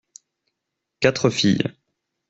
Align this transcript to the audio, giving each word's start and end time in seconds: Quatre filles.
Quatre 0.99 1.29
filles. 1.29 1.61